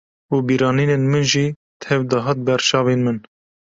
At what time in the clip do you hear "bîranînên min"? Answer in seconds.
0.47-1.25